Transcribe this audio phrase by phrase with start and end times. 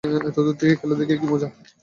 [0.29, 1.47] এতদূর থেকে খেলা দেখে কী মজা?